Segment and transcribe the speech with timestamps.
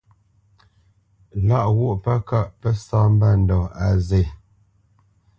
[1.47, 4.23] Lâʼ ghwô pə́ kâʼ pə́ sá mbândɔ̂ á zê.